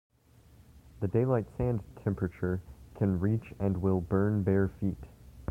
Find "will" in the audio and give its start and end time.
3.83-4.01